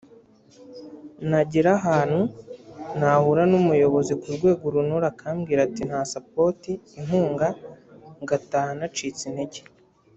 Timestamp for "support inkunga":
6.13-7.47